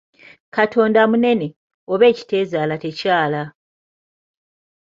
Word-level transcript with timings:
Katonda 0.55 1.01
munene; 1.11 1.47
oba 1.91 2.05
ekiteezaala 2.11 2.75
tekyala! 2.83 3.43